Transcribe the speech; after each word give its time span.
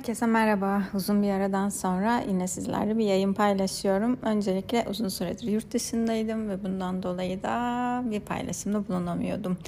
Herkese 0.00 0.26
merhaba. 0.26 0.82
Uzun 0.94 1.22
bir 1.22 1.30
aradan 1.30 1.68
sonra 1.68 2.22
yine 2.28 2.48
sizlerle 2.48 2.98
bir 2.98 3.04
yayın 3.04 3.34
paylaşıyorum. 3.34 4.18
Öncelikle 4.22 4.86
uzun 4.90 5.08
süredir 5.08 5.46
yurt 5.46 5.72
dışındaydım 5.72 6.48
ve 6.48 6.64
bundan 6.64 7.02
dolayı 7.02 7.42
da 7.42 8.02
bir 8.10 8.20
paylaşımda 8.20 8.88
bulunamıyordum. 8.88 9.58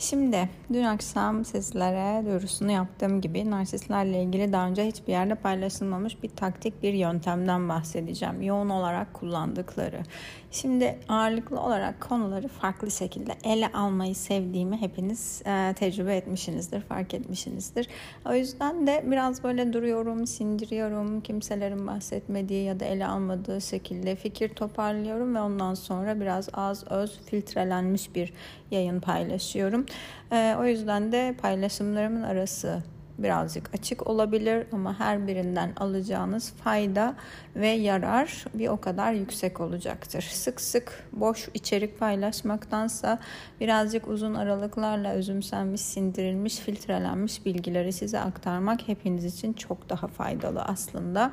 Şimdi 0.00 0.48
dün 0.72 0.84
akşam 0.84 1.44
sizlere 1.44 2.26
duyurusunu 2.26 2.70
yaptığım 2.70 3.20
gibi 3.20 3.50
narsistlerle 3.50 4.22
ilgili 4.22 4.52
daha 4.52 4.66
önce 4.66 4.86
hiçbir 4.86 5.12
yerde 5.12 5.34
paylaşılmamış 5.34 6.22
bir 6.22 6.28
taktik, 6.28 6.82
bir 6.82 6.92
yöntemden 6.92 7.68
bahsedeceğim. 7.68 8.42
Yoğun 8.42 8.68
olarak 8.68 9.14
kullandıkları. 9.14 10.02
Şimdi 10.50 10.98
ağırlıklı 11.08 11.60
olarak 11.60 12.00
konuları 12.00 12.48
farklı 12.48 12.90
şekilde 12.90 13.32
ele 13.44 13.72
almayı 13.72 14.14
sevdiğimi 14.14 14.76
hepiniz 14.76 15.42
e, 15.46 15.74
tecrübe 15.74 16.16
etmişsinizdir, 16.16 16.80
fark 16.80 17.14
etmişsinizdir. 17.14 17.88
O 18.26 18.34
yüzden 18.34 18.86
de 18.86 19.04
biraz 19.06 19.44
böyle 19.44 19.72
duruyorum, 19.72 20.26
sindiriyorum. 20.26 21.20
Kimselerin 21.20 21.86
bahsetmediği 21.86 22.64
ya 22.64 22.80
da 22.80 22.84
ele 22.84 23.06
almadığı 23.06 23.60
şekilde 23.60 24.16
fikir 24.16 24.48
toparlıyorum 24.48 25.34
ve 25.34 25.40
ondan 25.40 25.74
sonra 25.74 26.20
biraz 26.20 26.48
az 26.52 26.90
öz 26.90 27.20
filtrelenmiş 27.26 28.14
bir 28.14 28.32
yayın 28.70 29.00
paylaşıyorum. 29.00 29.86
E, 30.32 30.56
o 30.60 30.64
yüzden 30.64 31.12
de 31.12 31.34
paylaşımlarımın 31.42 32.22
arası 32.22 32.82
birazcık 33.22 33.74
açık 33.74 34.06
olabilir 34.06 34.66
ama 34.72 35.00
her 35.00 35.26
birinden 35.26 35.72
alacağınız 35.76 36.52
fayda 36.64 37.14
ve 37.56 37.68
yarar 37.68 38.44
bir 38.54 38.68
o 38.68 38.76
kadar 38.76 39.12
yüksek 39.12 39.60
olacaktır. 39.60 40.22
Sık 40.22 40.60
sık 40.60 41.04
boş 41.12 41.48
içerik 41.54 41.98
paylaşmaktansa 41.98 43.18
birazcık 43.60 44.08
uzun 44.08 44.34
aralıklarla 44.34 45.12
özümsenmiş, 45.12 45.80
sindirilmiş, 45.80 46.56
filtrelenmiş 46.56 47.46
bilgileri 47.46 47.92
size 47.92 48.20
aktarmak 48.20 48.88
hepiniz 48.88 49.24
için 49.24 49.52
çok 49.52 49.90
daha 49.90 50.06
faydalı 50.06 50.62
aslında. 50.62 51.32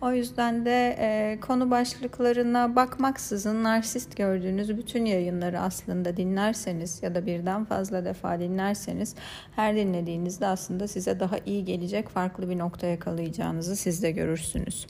O 0.00 0.12
yüzden 0.12 0.64
de 0.64 0.96
e, 0.98 1.40
konu 1.40 1.70
başlıklarına 1.70 2.76
bakmaksızın 2.76 3.64
narsist 3.64 4.16
gördüğünüz 4.16 4.76
bütün 4.76 5.04
yayınları 5.04 5.60
aslında 5.60 6.16
dinlerseniz 6.16 7.02
ya 7.02 7.14
da 7.14 7.26
birden 7.26 7.64
fazla 7.64 8.04
defa 8.04 8.40
dinlerseniz 8.40 9.14
her 9.56 9.76
dinlediğinizde 9.76 10.46
aslında 10.46 10.88
size 10.88 11.20
daha 11.20 11.25
iyi 11.46 11.64
gelecek 11.64 12.08
farklı 12.08 12.50
bir 12.50 12.58
nokta 12.58 12.86
yakalayacağınızı 12.86 13.76
siz 13.76 14.02
de 14.02 14.10
görürsünüz. 14.10 14.86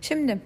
Şimdi 0.00 0.40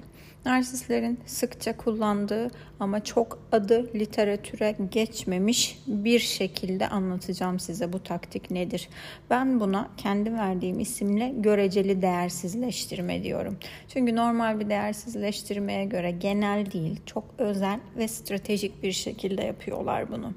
narsistlerin 0.47 1.21
sıkça 1.27 1.77
kullandığı 1.77 2.51
ama 2.81 3.05
çok 3.05 3.39
adı 3.53 3.91
literatüre 3.95 4.77
geçmemiş 4.91 5.79
bir 5.87 6.19
şekilde 6.19 6.89
anlatacağım 6.89 7.61
size 7.61 7.93
bu 7.93 8.03
taktik 8.03 8.51
nedir. 8.51 8.89
Ben 9.31 9.61
buna 9.61 9.91
kendi 9.97 10.33
verdiğim 10.33 10.81
isimle 10.81 11.35
göreceli 11.37 12.03
değersizleştirme 12.03 13.23
diyorum. 13.23 13.57
Çünkü 13.89 14.17
normal 14.17 14.61
bir 14.61 14.71
değersizleştirmeye 14.71 15.85
göre 15.85 16.11
genel 16.11 16.73
değil, 16.73 17.01
çok 17.07 17.25
özel 17.39 17.81
ve 17.97 18.09
stratejik 18.09 18.83
bir 18.83 18.93
şekilde 18.93 19.43
yapıyorlar 19.43 20.11
bunu. 20.11 20.33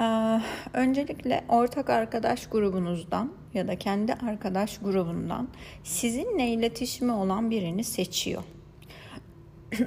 Ee, 0.00 0.40
öncelikle 0.74 1.44
ortak 1.48 1.90
arkadaş 1.90 2.46
grubunuzdan 2.46 3.32
ya 3.54 3.68
da 3.68 3.76
kendi 3.76 4.14
arkadaş 4.14 4.78
grubundan 4.78 5.48
sizinle 5.84 6.48
iletişimi 6.48 7.12
olan 7.12 7.50
birini 7.50 7.84
seçiyor. 7.84 8.42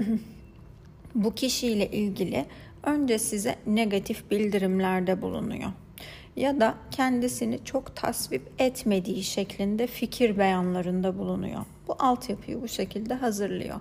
Bu 1.15 1.35
kişiyle 1.35 1.91
ilgili 1.91 2.45
önce 2.83 3.19
size 3.19 3.55
negatif 3.67 4.31
bildirimlerde 4.31 5.21
bulunuyor 5.21 5.69
ya 6.35 6.59
da 6.59 6.75
kendisini 6.91 7.59
çok 7.65 7.95
tasvip 7.95 8.51
etmediği 8.59 9.23
şeklinde 9.23 9.87
fikir 9.87 10.37
beyanlarında 10.37 11.17
bulunuyor. 11.17 11.65
Bu 11.87 11.95
altyapıyı 11.99 12.61
bu 12.61 12.67
şekilde 12.67 13.13
hazırlıyor. 13.13 13.79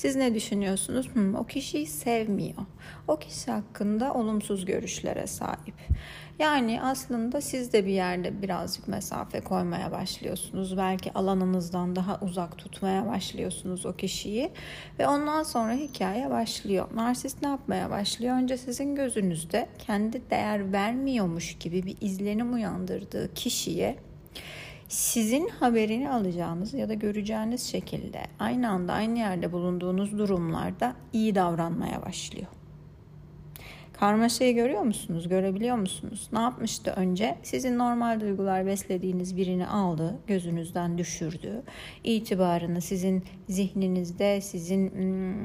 Siz 0.00 0.16
ne 0.16 0.34
düşünüyorsunuz? 0.34 1.08
Hmm, 1.14 1.34
o 1.34 1.44
kişiyi 1.44 1.86
sevmiyor. 1.86 2.62
O 3.08 3.16
kişi 3.16 3.50
hakkında 3.50 4.14
olumsuz 4.14 4.64
görüşlere 4.64 5.26
sahip. 5.26 5.74
Yani 6.38 6.82
aslında 6.82 7.40
siz 7.40 7.72
de 7.72 7.86
bir 7.86 7.92
yerde 7.92 8.42
birazcık 8.42 8.88
mesafe 8.88 9.40
koymaya 9.40 9.92
başlıyorsunuz. 9.92 10.76
Belki 10.76 11.12
alanınızdan 11.12 11.96
daha 11.96 12.18
uzak 12.20 12.58
tutmaya 12.58 13.06
başlıyorsunuz 13.06 13.86
o 13.86 13.92
kişiyi. 13.92 14.50
Ve 14.98 15.06
ondan 15.06 15.42
sonra 15.42 15.72
hikaye 15.72 16.30
başlıyor. 16.30 16.88
Narsist 16.94 17.42
ne 17.42 17.48
yapmaya 17.48 17.90
başlıyor? 17.90 18.36
Önce 18.36 18.56
sizin 18.56 18.94
gözünüzde 18.94 19.68
kendi 19.78 20.30
değer 20.30 20.72
vermiyormuş 20.72 21.58
gibi 21.58 21.82
bir 21.82 21.96
izlenim 22.00 22.54
uyandırdığı 22.54 23.34
kişiye 23.34 23.96
sizin 24.90 25.48
haberini 25.48 26.10
alacağınız 26.10 26.74
ya 26.74 26.88
da 26.88 26.94
göreceğiniz 26.94 27.62
şekilde 27.62 28.22
aynı 28.38 28.70
anda 28.70 28.92
aynı 28.92 29.18
yerde 29.18 29.52
bulunduğunuz 29.52 30.18
durumlarda 30.18 30.94
iyi 31.12 31.34
davranmaya 31.34 32.02
başlıyor. 32.02 32.46
Karmaşayı 33.92 34.54
görüyor 34.54 34.82
musunuz? 34.82 35.28
Görebiliyor 35.28 35.76
musunuz? 35.76 36.28
Ne 36.32 36.38
yapmıştı 36.38 36.90
önce? 36.90 37.38
Sizin 37.42 37.78
normal 37.78 38.20
duygular 38.20 38.66
beslediğiniz 38.66 39.36
birini 39.36 39.66
aldı, 39.66 40.18
gözünüzden 40.26 40.98
düşürdü. 40.98 41.62
İtibarını 42.04 42.80
sizin 42.80 43.24
zihninizde, 43.48 44.40
sizin 44.40 44.90
hmm, 44.90 45.44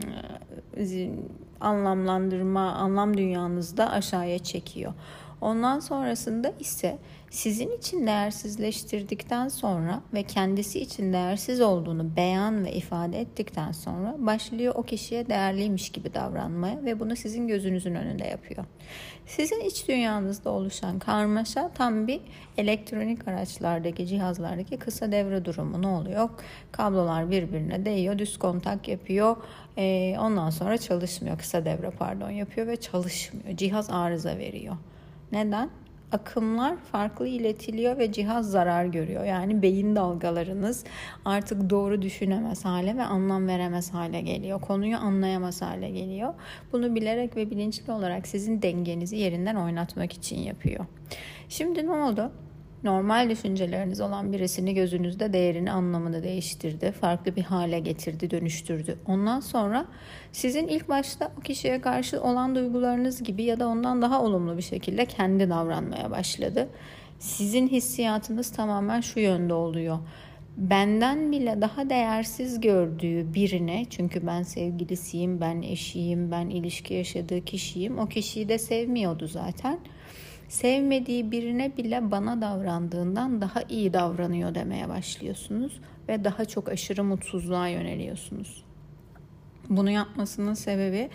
anlamlandırma, 1.65 2.71
anlam 2.71 3.17
dünyanızda 3.17 3.91
aşağıya 3.91 4.39
çekiyor. 4.39 4.93
Ondan 5.41 5.79
sonrasında 5.79 6.53
ise 6.59 6.97
sizin 7.29 7.77
için 7.77 8.07
değersizleştirdikten 8.07 9.47
sonra 9.47 10.01
ve 10.13 10.23
kendisi 10.23 10.79
için 10.79 11.13
değersiz 11.13 11.61
olduğunu 11.61 12.15
beyan 12.15 12.65
ve 12.65 12.73
ifade 12.73 13.19
ettikten 13.19 13.71
sonra 13.71 14.15
başlıyor 14.17 14.73
o 14.75 14.83
kişiye 14.83 15.27
değerliymiş 15.27 15.89
gibi 15.89 16.13
davranmaya 16.13 16.85
ve 16.85 16.99
bunu 16.99 17.15
sizin 17.15 17.47
gözünüzün 17.47 17.95
önünde 17.95 18.23
yapıyor. 18.27 18.65
Sizin 19.25 19.59
iç 19.59 19.87
dünyanızda 19.87 20.49
oluşan 20.49 20.99
karmaşa 20.99 21.71
tam 21.73 22.07
bir 22.07 22.21
elektronik 22.57 23.27
araçlardaki 23.27 24.07
cihazlardaki 24.07 24.77
kısa 24.77 25.11
devre 25.11 25.45
durumu 25.45 25.81
ne 25.81 25.87
oluyor? 25.87 26.29
Kablolar 26.71 27.31
birbirine 27.31 27.85
değiyor, 27.85 28.17
düz 28.17 28.39
kontak 28.39 28.87
yapıyor. 28.87 29.37
Ondan 30.19 30.49
sonra 30.49 30.77
çalışmıyor. 30.77 31.37
Kısa 31.37 31.65
devre 31.65 31.89
pardon 31.89 32.29
yapıyor 32.29 32.67
ve 32.67 32.75
çalışmıyor. 32.75 33.57
Cihaz 33.57 33.89
arıza 33.89 34.37
veriyor. 34.37 34.75
Neden? 35.31 35.69
akımlar 36.11 36.77
farklı 36.77 37.27
iletiliyor 37.27 37.97
ve 37.97 38.11
cihaz 38.11 38.51
zarar 38.51 38.85
görüyor. 38.85 39.23
Yani 39.23 39.61
beyin 39.61 39.95
dalgalarınız 39.95 40.83
artık 41.25 41.69
doğru 41.69 42.01
düşünemez 42.01 42.65
hale 42.65 42.97
ve 42.97 43.03
anlam 43.03 43.47
veremez 43.47 43.93
hale 43.93 44.21
geliyor. 44.21 44.61
Konuyu 44.61 44.97
anlayamaz 44.97 45.61
hale 45.61 45.89
geliyor. 45.89 46.33
Bunu 46.73 46.95
bilerek 46.95 47.35
ve 47.35 47.51
bilinçli 47.51 47.93
olarak 47.93 48.27
sizin 48.27 48.61
dengenizi 48.61 49.15
yerinden 49.15 49.55
oynatmak 49.55 50.13
için 50.13 50.37
yapıyor. 50.37 50.85
Şimdi 51.49 51.85
ne 51.85 51.91
oldu? 51.91 52.31
Normal 52.85 53.29
düşünceleriniz 53.29 54.01
olan 54.01 54.33
birisini 54.33 54.73
gözünüzde 54.73 55.33
değerini, 55.33 55.71
anlamını 55.71 56.23
değiştirdi. 56.23 56.91
Farklı 56.91 57.35
bir 57.35 57.41
hale 57.41 57.79
getirdi, 57.79 58.31
dönüştürdü. 58.31 58.97
Ondan 59.07 59.39
sonra 59.39 59.85
sizin 60.31 60.67
ilk 60.67 60.89
başta 60.89 61.31
o 61.39 61.41
kişiye 61.41 61.81
karşı 61.81 62.21
olan 62.21 62.55
duygularınız 62.55 63.23
gibi 63.23 63.43
ya 63.43 63.59
da 63.59 63.67
ondan 63.67 64.01
daha 64.01 64.21
olumlu 64.21 64.57
bir 64.57 64.61
şekilde 64.61 65.05
kendi 65.05 65.49
davranmaya 65.49 66.11
başladı. 66.11 66.67
Sizin 67.19 67.67
hissiyatınız 67.67 68.51
tamamen 68.51 69.01
şu 69.01 69.19
yönde 69.19 69.53
oluyor 69.53 69.99
benden 70.57 71.31
bile 71.31 71.61
daha 71.61 71.89
değersiz 71.89 72.61
gördüğü 72.61 73.33
birine 73.33 73.85
çünkü 73.89 74.27
ben 74.27 74.43
sevgilisiyim, 74.43 75.41
ben 75.41 75.61
eşiyim, 75.61 76.31
ben 76.31 76.49
ilişki 76.49 76.93
yaşadığı 76.93 77.45
kişiyim. 77.45 77.97
O 77.97 78.07
kişiyi 78.07 78.49
de 78.49 78.57
sevmiyordu 78.57 79.27
zaten 79.27 79.79
sevmediği 80.47 81.31
birine 81.31 81.77
bile 81.77 82.11
bana 82.11 82.41
davrandığından 82.41 83.41
daha 83.41 83.61
iyi 83.69 83.93
davranıyor 83.93 84.55
demeye 84.55 84.89
başlıyorsunuz 84.89 85.79
ve 86.09 86.23
daha 86.23 86.45
çok 86.45 86.69
aşırı 86.69 87.03
mutsuzluğa 87.03 87.67
yöneliyorsunuz. 87.67 88.63
Bunu 89.69 89.89
yapmasının 89.89 90.53
sebebi 90.53 91.09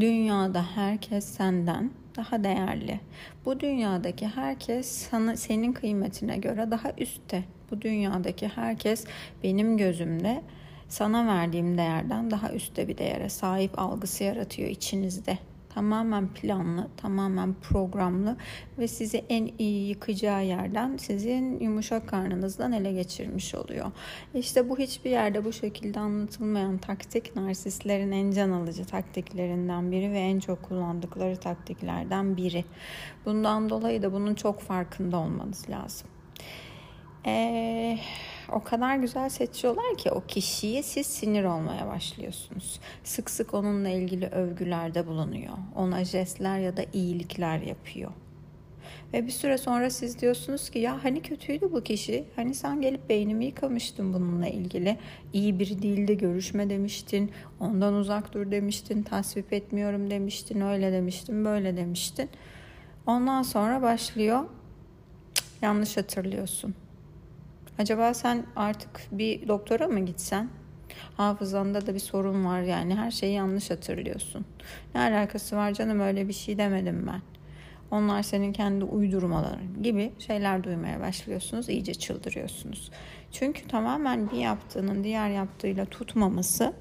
dünyada 0.00 0.66
herkes 0.74 1.24
senden 1.24 1.90
daha 2.16 2.44
değerli. 2.44 3.00
Bu 3.44 3.60
dünyadaki 3.60 4.26
herkes 4.26 4.86
sana 5.10 5.36
senin 5.36 5.72
kıymetine 5.72 6.36
göre 6.36 6.70
daha 6.70 6.92
üstte. 6.98 7.44
Bu 7.70 7.82
dünyadaki 7.82 8.48
herkes 8.48 9.04
benim 9.42 9.76
gözümde 9.76 10.42
sana 10.88 11.26
verdiğim 11.26 11.78
değerden 11.78 12.30
daha 12.30 12.52
üstte 12.52 12.88
bir 12.88 12.98
değere 12.98 13.28
sahip 13.28 13.78
algısı 13.78 14.24
yaratıyor 14.24 14.68
içinizde 14.68 15.38
tamamen 15.74 16.28
planlı, 16.28 16.88
tamamen 16.96 17.54
programlı 17.54 18.36
ve 18.78 18.88
sizi 18.88 19.24
en 19.28 19.50
iyi 19.58 19.88
yıkacağı 19.88 20.44
yerden 20.44 20.96
sizin 20.96 21.60
yumuşak 21.60 22.08
karnınızdan 22.08 22.72
ele 22.72 22.92
geçirmiş 22.92 23.54
oluyor. 23.54 23.92
İşte 24.34 24.68
bu 24.68 24.78
hiçbir 24.78 25.10
yerde 25.10 25.44
bu 25.44 25.52
şekilde 25.52 26.00
anlatılmayan 26.00 26.78
taktik 26.78 27.36
narsistlerin 27.36 28.12
en 28.12 28.30
can 28.30 28.50
alıcı 28.50 28.84
taktiklerinden 28.84 29.92
biri 29.92 30.12
ve 30.12 30.18
en 30.18 30.40
çok 30.40 30.62
kullandıkları 30.62 31.36
taktiklerden 31.36 32.36
biri. 32.36 32.64
Bundan 33.24 33.70
dolayı 33.70 34.02
da 34.02 34.12
bunun 34.12 34.34
çok 34.34 34.60
farkında 34.60 35.16
olmanız 35.16 35.70
lazım. 35.70 36.08
Ee, 37.28 37.98
o 38.52 38.62
kadar 38.62 38.96
güzel 38.96 39.28
seçiyorlar 39.28 39.96
ki 39.98 40.10
o 40.10 40.20
kişiyi 40.20 40.82
siz 40.82 41.06
sinir 41.06 41.44
olmaya 41.44 41.86
başlıyorsunuz. 41.86 42.80
Sık 43.04 43.30
sık 43.30 43.54
onunla 43.54 43.88
ilgili 43.88 44.26
övgülerde 44.26 45.06
bulunuyor. 45.06 45.54
Ona 45.74 46.04
jestler 46.04 46.58
ya 46.58 46.76
da 46.76 46.82
iyilikler 46.92 47.58
yapıyor. 47.58 48.10
Ve 49.12 49.26
bir 49.26 49.30
süre 49.30 49.58
sonra 49.58 49.90
siz 49.90 50.20
diyorsunuz 50.20 50.70
ki 50.70 50.78
ya 50.78 51.04
hani 51.04 51.22
kötüydü 51.22 51.72
bu 51.72 51.82
kişi. 51.82 52.24
Hani 52.36 52.54
sen 52.54 52.80
gelip 52.80 53.08
beynimi 53.08 53.44
yıkamıştın 53.44 54.14
bununla 54.14 54.48
ilgili. 54.48 54.96
İyi 55.32 55.58
biri 55.58 55.82
değildi 55.82 56.18
görüşme 56.18 56.70
demiştin. 56.70 57.30
Ondan 57.60 57.94
uzak 57.94 58.32
dur 58.34 58.50
demiştin. 58.50 59.02
Tasvip 59.02 59.52
etmiyorum 59.52 60.10
demiştin. 60.10 60.60
Öyle 60.60 60.92
demiştin 60.92 61.44
böyle 61.44 61.76
demiştin. 61.76 62.30
Ondan 63.06 63.42
sonra 63.42 63.82
başlıyor. 63.82 64.44
Yanlış 65.62 65.96
hatırlıyorsun. 65.96 66.74
Acaba 67.78 68.14
sen 68.14 68.46
artık 68.56 68.90
bir 69.12 69.48
doktora 69.48 69.88
mı 69.88 70.00
gitsen? 70.00 70.48
Hafızanda 71.16 71.86
da 71.86 71.94
bir 71.94 71.98
sorun 71.98 72.44
var 72.44 72.60
yani 72.60 72.94
her 72.94 73.10
şeyi 73.10 73.34
yanlış 73.34 73.70
hatırlıyorsun. 73.70 74.46
Ne 74.94 75.00
alakası 75.00 75.56
var 75.56 75.72
canım 75.74 76.00
öyle 76.00 76.28
bir 76.28 76.32
şey 76.32 76.58
demedim 76.58 77.06
ben. 77.06 77.22
Onlar 77.90 78.22
senin 78.22 78.52
kendi 78.52 78.84
uydurmaların 78.84 79.82
gibi 79.82 80.12
şeyler 80.18 80.64
duymaya 80.64 81.00
başlıyorsunuz. 81.00 81.68
iyice 81.68 81.94
çıldırıyorsunuz. 81.94 82.90
Çünkü 83.32 83.68
tamamen 83.68 84.30
bir 84.30 84.36
yaptığının 84.36 85.04
diğer 85.04 85.30
yaptığıyla 85.30 85.84
tutmaması 85.84 86.72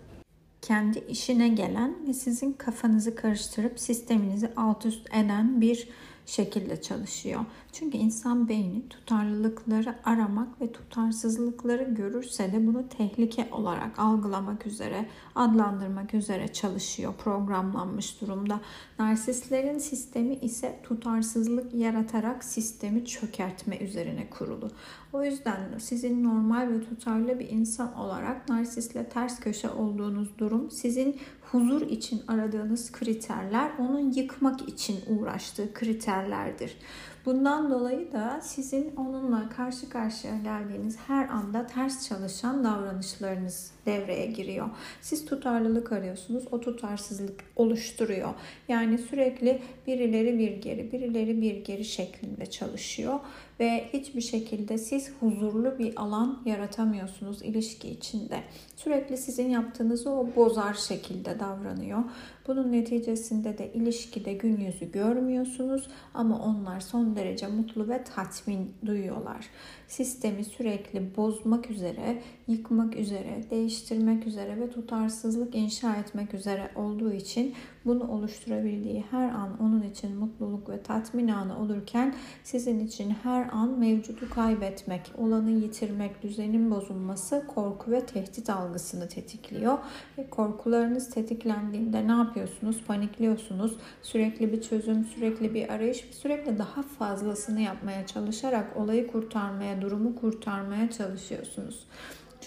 kendi 0.61 0.99
işine 0.99 1.47
gelen 1.47 2.07
ve 2.07 2.13
sizin 2.13 2.53
kafanızı 2.53 3.15
karıştırıp 3.15 3.79
sisteminizi 3.79 4.51
alt 4.55 4.85
üst 4.85 5.13
eden 5.15 5.61
bir 5.61 5.89
şekilde 6.27 6.81
çalışıyor. 6.81 7.41
Çünkü 7.73 7.97
insan 7.97 8.49
beyni 8.49 8.89
tutarlılıkları 8.89 9.95
aramak 10.03 10.61
ve 10.61 10.71
tutarsızlıkları 10.71 11.83
görürse 11.83 12.53
de 12.53 12.67
bunu 12.67 12.89
tehlike 12.89 13.47
olarak 13.51 13.99
algılamak 13.99 14.67
üzere, 14.67 15.05
adlandırmak 15.35 16.13
üzere 16.13 16.53
çalışıyor, 16.53 17.13
programlanmış 17.23 18.21
durumda. 18.21 18.59
Narsistlerin 18.99 19.77
sistemi 19.77 20.35
ise 20.35 20.79
tutarsızlık 20.83 21.73
yaratarak 21.73 22.43
sistemi 22.43 23.05
çökertme 23.05 23.77
üzerine 23.77 24.29
kurulu. 24.29 24.71
O 25.13 25.23
yüzden 25.23 25.77
sizin 25.79 26.23
normal 26.23 26.69
ve 26.69 26.81
tutarlı 26.81 27.39
bir 27.39 27.49
insan 27.49 27.95
olarak 27.95 28.49
narsistle 28.49 29.09
ters 29.09 29.39
köşe 29.39 29.69
olduğunuz 29.69 30.37
durum 30.37 30.71
sizin 30.71 31.19
huzur 31.51 31.81
için 31.81 32.21
aradığınız 32.27 32.91
kriterler 32.91 33.71
onun 33.79 34.11
yıkmak 34.11 34.69
için 34.69 34.99
uğraştığı 35.07 35.73
kriterlerdir. 35.73 36.77
Bundan 37.27 37.71
dolayı 37.71 38.11
da 38.11 38.39
sizin 38.41 38.95
onunla 38.95 39.49
karşı 39.49 39.89
karşıya 39.89 40.37
geldiğiniz 40.37 40.97
her 41.07 41.29
anda 41.29 41.67
ters 41.67 42.09
çalışan 42.09 42.63
davranışlarınız 42.63 43.71
devreye 43.85 44.25
giriyor. 44.25 44.69
Siz 45.01 45.25
tutarlılık 45.25 45.91
arıyorsunuz, 45.91 46.43
o 46.51 46.61
tutarsızlık 46.61 47.43
oluşturuyor. 47.55 48.29
Yani 48.67 48.97
sürekli 48.97 49.61
birileri 49.87 50.39
bir 50.39 50.51
geri, 50.51 50.91
birileri 50.91 51.41
bir 51.41 51.55
geri 51.65 51.85
şeklinde 51.85 52.45
çalışıyor 52.45 53.19
ve 53.59 53.89
hiçbir 53.93 54.21
şekilde 54.21 54.77
siz 54.77 55.11
huzurlu 55.19 55.79
bir 55.79 56.01
alan 56.01 56.41
yaratamıyorsunuz 56.45 57.41
ilişki 57.41 57.89
içinde. 57.89 58.43
Sürekli 58.75 59.17
sizin 59.17 59.49
yaptığınızı 59.49 60.09
o 60.09 60.27
bozar 60.35 60.73
şekilde 60.73 61.39
davranıyor. 61.39 62.03
Bunun 62.47 62.71
neticesinde 62.71 63.57
de 63.57 63.73
ilişkide 63.73 64.33
gün 64.33 64.57
yüzü 64.57 64.91
görmüyorsunuz 64.91 65.87
ama 66.13 66.39
onlar 66.39 66.79
son 66.79 67.15
derece 67.15 67.47
mutlu 67.47 67.89
ve 67.89 68.03
tatmin 68.03 68.73
duyuyorlar. 68.85 69.45
Sistemi 69.87 70.43
sürekli 70.43 71.15
bozmak 71.17 71.71
üzere, 71.71 72.21
yıkmak 72.47 72.95
üzere, 72.95 73.43
değiştirmek 73.51 74.27
üzere 74.27 74.59
ve 74.59 74.69
tutarsızlık 74.69 75.55
inşa 75.55 75.95
etmek 75.95 76.33
üzere 76.33 76.71
olduğu 76.75 77.13
için 77.13 77.55
bunu 77.85 78.11
oluşturabildiği 78.11 79.05
her 79.11 79.29
an 79.29 79.61
onun 79.61 79.81
için 79.81 80.17
mutluluk 80.17 80.69
ve 80.69 80.83
tatmin 80.83 81.27
anı 81.27 81.59
olurken 81.59 82.15
sizin 82.43 82.79
için 82.79 83.09
her 83.23 83.49
an 83.51 83.79
mevcudu 83.79 84.29
kaybetmek, 84.29 85.11
olanı 85.17 85.51
yitirmek, 85.51 86.23
düzenin 86.23 86.71
bozulması 86.71 87.47
korku 87.47 87.91
ve 87.91 88.05
tehdit 88.05 88.49
algısını 88.49 89.07
tetikliyor. 89.07 89.77
Ve 90.17 90.29
korkularınız 90.29 91.09
tetiklendiğinde 91.09 92.07
ne 92.07 92.11
yapıyorsunuz? 92.11 92.83
Panikliyorsunuz. 92.87 93.77
Sürekli 94.01 94.51
bir 94.51 94.61
çözüm, 94.61 95.05
sürekli 95.05 95.53
bir 95.53 95.69
arayış, 95.69 95.97
sürekli 96.11 96.57
daha 96.57 96.81
fazlasını 96.81 97.61
yapmaya 97.61 98.07
çalışarak 98.07 98.77
olayı 98.77 99.07
kurtarmaya, 99.07 99.81
durumu 99.81 100.15
kurtarmaya 100.15 100.89
çalışıyorsunuz. 100.89 101.85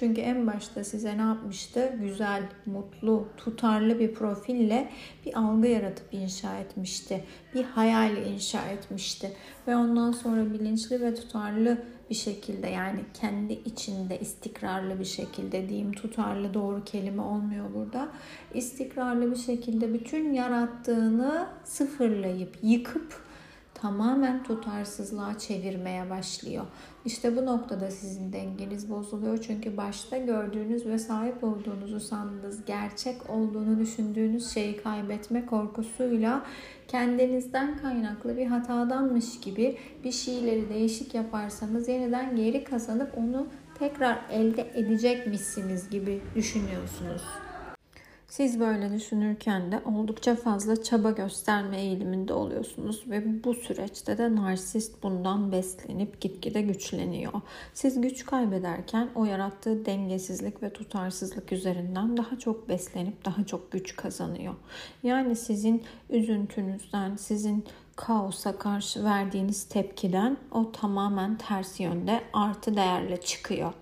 Çünkü 0.00 0.20
en 0.20 0.47
başta 0.47 0.85
size 0.85 1.19
ne 1.19 1.23
yapmıştı? 1.23 1.93
Güzel, 2.00 2.43
mutlu, 2.67 3.29
tutarlı 3.37 3.99
bir 3.99 4.14
profille 4.14 4.91
bir 5.26 5.38
algı 5.38 5.69
yaratıp 5.69 6.14
inşa 6.14 6.58
etmişti. 6.58 7.25
Bir 7.55 7.64
hayal 7.64 8.17
inşa 8.17 8.67
etmişti. 8.67 9.32
Ve 9.69 9.76
ondan 9.76 10.12
sonra 10.12 10.52
bilinçli 10.52 11.00
ve 11.00 11.14
tutarlı 11.14 11.79
bir 12.11 12.14
şekilde 12.14 12.67
yani 12.67 13.00
kendi 13.14 13.52
içinde 13.52 14.20
istikrarlı 14.20 15.00
bir 15.00 15.05
şekilde 15.05 15.69
diyeyim 15.69 15.93
tutarlı 15.93 16.55
doğru 16.55 16.85
kelime 16.85 17.23
olmuyor 17.23 17.75
burada. 17.75 18.08
İstikrarlı 18.55 19.31
bir 19.31 19.37
şekilde 19.37 19.94
bütün 19.94 20.32
yarattığını 20.32 21.47
sıfırlayıp 21.64 22.58
yıkıp 22.62 23.29
tamamen 23.82 24.42
tutarsızlığa 24.42 25.38
çevirmeye 25.38 26.10
başlıyor. 26.10 26.64
İşte 27.04 27.36
bu 27.36 27.46
noktada 27.46 27.90
sizin 27.90 28.32
dengeniz 28.32 28.90
bozuluyor. 28.90 29.38
Çünkü 29.38 29.76
başta 29.76 30.18
gördüğünüz 30.18 30.86
ve 30.86 30.98
sahip 30.98 31.44
olduğunuzu 31.44 32.00
sandığınız, 32.00 32.64
gerçek 32.64 33.30
olduğunu 33.30 33.78
düşündüğünüz 33.78 34.50
şeyi 34.50 34.82
kaybetme 34.82 35.46
korkusuyla 35.46 36.44
kendinizden 36.88 37.78
kaynaklı 37.78 38.36
bir 38.36 38.46
hatadanmış 38.46 39.40
gibi 39.40 39.78
bir 40.04 40.12
şeyleri 40.12 40.68
değişik 40.68 41.14
yaparsanız 41.14 41.88
yeniden 41.88 42.36
geri 42.36 42.64
kazanıp 42.64 43.18
onu 43.18 43.46
tekrar 43.78 44.18
elde 44.30 44.70
edecekmişsiniz 44.74 45.90
gibi 45.90 46.20
düşünüyorsunuz. 46.34 47.22
Siz 48.30 48.60
böyle 48.60 48.92
düşünürken 48.92 49.72
de 49.72 49.80
oldukça 49.84 50.36
fazla 50.36 50.82
çaba 50.82 51.10
gösterme 51.10 51.80
eğiliminde 51.80 52.32
oluyorsunuz 52.32 53.02
ve 53.06 53.44
bu 53.44 53.54
süreçte 53.54 54.18
de 54.18 54.34
narsist 54.34 55.02
bundan 55.02 55.52
beslenip 55.52 56.20
gitgide 56.20 56.62
güçleniyor. 56.62 57.32
Siz 57.75 58.00
güç 58.00 58.26
kaybederken 58.26 59.08
o 59.14 59.25
yarattığı 59.25 59.87
dengesizlik 59.87 60.62
ve 60.62 60.72
tutarsızlık 60.72 61.52
üzerinden 61.52 62.16
daha 62.16 62.38
çok 62.38 62.68
beslenip 62.68 63.25
daha 63.25 63.44
çok 63.44 63.72
güç 63.72 63.96
kazanıyor. 63.96 64.54
Yani 65.02 65.37
sizin 65.37 65.82
üzüntünüzden, 66.10 67.16
sizin 67.16 67.64
kaosa 67.96 68.58
karşı 68.58 69.04
verdiğiniz 69.04 69.68
tepkiden 69.68 70.37
o 70.50 70.72
tamamen 70.72 71.38
ters 71.38 71.80
yönde 71.80 72.20
artı 72.32 72.76
değerle 72.76 73.20
çıkıyor. 73.20 73.72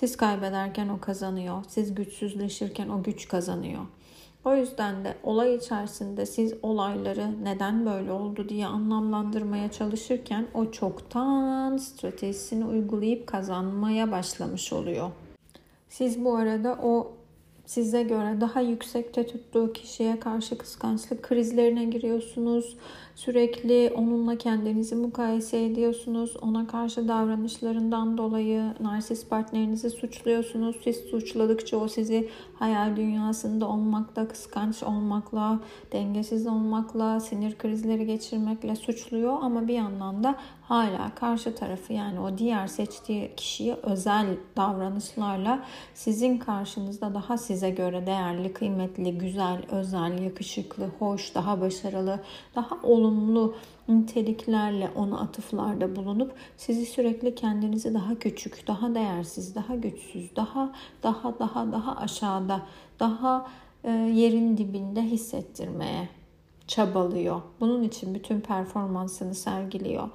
Siz 0.00 0.16
kaybederken 0.16 0.88
o 0.88 1.00
kazanıyor. 1.00 1.64
Siz 1.68 1.94
güçsüzleşirken 1.94 2.88
o 2.88 3.02
güç 3.02 3.28
kazanıyor. 3.28 3.82
O 4.44 4.54
yüzden 4.54 5.04
de 5.04 5.16
olay 5.22 5.54
içerisinde 5.54 6.26
siz 6.26 6.54
olayları 6.62 7.44
neden 7.44 7.86
böyle 7.86 8.12
oldu 8.12 8.48
diye 8.48 8.66
anlamlandırmaya 8.66 9.70
çalışırken 9.70 10.46
o 10.54 10.70
çoktan 10.70 11.76
stratejisini 11.76 12.64
uygulayıp 12.64 13.26
kazanmaya 13.26 14.12
başlamış 14.12 14.72
oluyor. 14.72 15.10
Siz 15.88 16.24
bu 16.24 16.36
arada 16.36 16.78
o 16.82 17.12
size 17.66 18.02
göre 18.02 18.40
daha 18.40 18.60
yüksekte 18.60 19.26
tuttuğu 19.26 19.72
kişiye 19.72 20.20
karşı 20.20 20.58
kıskançlık 20.58 21.22
krizlerine 21.22 21.84
giriyorsunuz. 21.84 22.76
Sürekli 23.14 23.92
onunla 23.96 24.38
kendinizi 24.38 24.94
mukayese 24.94 25.64
ediyorsunuz. 25.64 26.36
Ona 26.42 26.66
karşı 26.66 27.08
davranışlarından 27.08 28.18
dolayı 28.18 28.62
narsist 28.80 29.30
partnerinizi 29.30 29.90
suçluyorsunuz. 29.90 30.76
Siz 30.84 30.96
suçladıkça 30.96 31.76
o 31.76 31.88
sizi 31.88 32.28
hayal 32.60 32.96
dünyasında 32.96 33.68
olmakla, 33.68 34.28
kıskanç 34.28 34.82
olmakla, 34.82 35.60
dengesiz 35.92 36.46
olmakla, 36.46 37.20
sinir 37.20 37.58
krizleri 37.58 38.06
geçirmekle 38.06 38.76
suçluyor. 38.76 39.38
Ama 39.42 39.68
bir 39.68 39.74
yandan 39.74 40.24
da 40.24 40.34
hala 40.62 41.14
karşı 41.14 41.54
tarafı 41.54 41.92
yani 41.92 42.20
o 42.20 42.38
diğer 42.38 42.66
seçtiği 42.66 43.32
kişiye 43.36 43.74
özel 43.82 44.26
davranışlarla 44.56 45.64
sizin 45.94 46.38
karşınızda 46.38 47.14
daha 47.14 47.38
size 47.38 47.70
göre 47.70 48.06
değerli, 48.06 48.52
kıymetli, 48.52 49.18
güzel, 49.18 49.62
özel, 49.70 50.22
yakışıklı, 50.22 50.90
hoş, 50.98 51.34
daha 51.34 51.60
başarılı, 51.60 52.20
daha 52.54 52.78
olumlu 52.82 53.54
niteliklerle 53.90 54.90
ona 54.94 55.20
atıflarda 55.20 55.96
bulunup 55.96 56.32
sizi 56.56 56.86
sürekli 56.86 57.34
kendinizi 57.34 57.94
daha 57.94 58.18
küçük, 58.18 58.66
daha 58.66 58.94
değersiz, 58.94 59.54
daha 59.54 59.74
güçsüz, 59.74 60.36
daha 60.36 60.72
daha 61.02 61.38
daha 61.38 61.72
daha 61.72 61.96
aşağıda, 61.96 62.62
daha 63.00 63.46
e, 63.84 63.90
yerin 63.90 64.56
dibinde 64.56 65.02
hissettirmeye 65.02 66.08
çabalıyor. 66.66 67.42
Bunun 67.60 67.82
için 67.82 68.14
bütün 68.14 68.40
performansını 68.40 69.34
sergiliyor. 69.34 70.08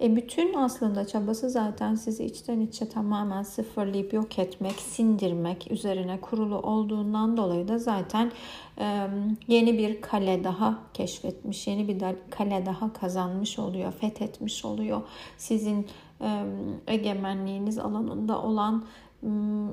E 0.00 0.16
bütün 0.16 0.54
aslında 0.54 1.06
çabası 1.06 1.50
zaten 1.50 1.94
sizi 1.94 2.24
içten 2.24 2.60
içe 2.60 2.88
tamamen 2.88 3.42
sıfırlayıp 3.42 4.12
yok 4.12 4.38
etmek, 4.38 4.74
sindirmek 4.74 5.72
üzerine 5.72 6.20
kurulu 6.20 6.58
olduğundan 6.58 7.36
dolayı 7.36 7.68
da 7.68 7.78
zaten 7.78 8.32
e, 8.78 9.06
yeni 9.48 9.78
bir 9.78 10.00
kale 10.00 10.44
daha 10.44 10.78
keşfetmiş, 10.94 11.66
yeni 11.66 11.88
bir 11.88 12.02
kale 12.30 12.66
daha 12.66 12.92
kazanmış 12.92 13.58
oluyor, 13.58 13.92
fethetmiş 13.92 14.64
oluyor. 14.64 15.02
Sizin 15.38 15.86
e, 16.20 16.42
egemenliğiniz 16.86 17.78
alanında 17.78 18.42
olan 18.42 18.84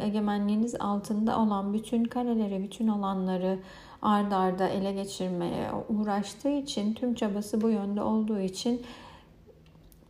egemenliğiniz 0.01 0.75
altında 0.75 1.39
olan 1.39 1.73
bütün 1.73 2.03
kaleleri, 2.03 2.63
bütün 2.63 2.87
alanları 2.87 3.59
ard 4.01 4.31
arda 4.31 4.67
ele 4.67 4.93
geçirmeye 4.93 5.69
uğraştığı 5.89 6.49
için, 6.49 6.93
tüm 6.93 7.15
çabası 7.15 7.61
bu 7.61 7.69
yönde 7.69 8.01
olduğu 8.01 8.39
için 8.39 8.81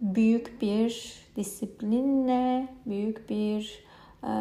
büyük 0.03 0.61
bir 0.61 1.13
disiplinle, 1.35 2.67
büyük 2.85 3.29
bir 3.29 3.83
e, 4.23 4.33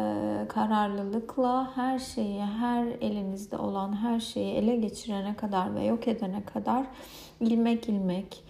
kararlılıkla 0.49 1.77
her 1.77 1.99
şeyi, 1.99 2.41
her 2.41 2.85
elinizde 2.85 3.57
olan 3.57 3.93
her 3.95 4.19
şeyi 4.19 4.53
ele 4.53 4.75
geçirene 4.75 5.35
kadar 5.35 5.75
ve 5.75 5.83
yok 5.83 6.07
edene 6.07 6.43
kadar 6.45 6.85
ilmek 7.39 7.89
ilmek, 7.89 8.43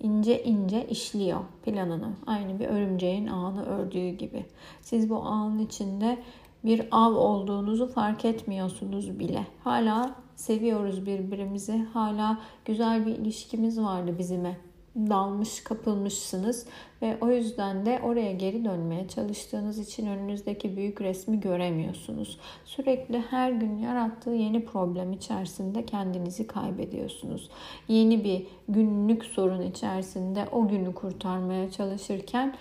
ince 0.00 0.44
ince 0.44 0.86
işliyor 0.86 1.40
planını. 1.64 2.12
Aynı 2.26 2.60
bir 2.60 2.66
örümceğin 2.66 3.26
ağını 3.26 3.66
ördüğü 3.66 4.08
gibi. 4.08 4.46
Siz 4.80 5.10
bu 5.10 5.16
ağın 5.16 5.58
içinde 5.58 6.18
bir 6.64 6.88
av 6.90 7.14
olduğunuzu 7.14 7.86
fark 7.86 8.24
etmiyorsunuz 8.24 9.18
bile. 9.18 9.46
Hala 9.64 10.14
seviyoruz 10.36 11.06
birbirimizi. 11.06 11.86
Hala 11.92 12.38
güzel 12.64 13.06
bir 13.06 13.12
ilişkimiz 13.12 13.80
vardı 13.80 14.14
bizime 14.18 14.69
dalmış 14.96 15.64
kapılmışsınız 15.64 16.66
ve 17.02 17.18
o 17.20 17.30
yüzden 17.30 17.86
de 17.86 18.00
oraya 18.02 18.32
geri 18.32 18.64
dönmeye 18.64 19.08
çalıştığınız 19.08 19.78
için 19.78 20.06
önünüzdeki 20.06 20.76
büyük 20.76 21.00
resmi 21.00 21.40
göremiyorsunuz. 21.40 22.38
Sürekli 22.64 23.20
her 23.20 23.52
gün 23.52 23.78
yarattığı 23.78 24.30
yeni 24.30 24.64
problem 24.64 25.12
içerisinde 25.12 25.86
kendinizi 25.86 26.46
kaybediyorsunuz. 26.46 27.50
Yeni 27.88 28.24
bir 28.24 28.46
günlük 28.68 29.24
sorun 29.24 29.62
içerisinde 29.62 30.48
o 30.52 30.68
günü 30.68 30.94
kurtarmaya 30.94 31.70
çalışırken 31.70 32.56